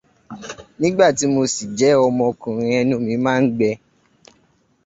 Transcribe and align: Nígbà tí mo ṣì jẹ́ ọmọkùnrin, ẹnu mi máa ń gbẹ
Nígbà 0.79 1.05
tí 1.17 1.25
mo 1.33 1.41
ṣì 1.53 1.63
jẹ́ 1.77 1.99
ọmọkùnrin, 2.05 2.73
ẹnu 2.79 2.95
mi 3.05 3.13
máa 3.23 3.39
ń 3.41 3.45
gbẹ 3.55 3.69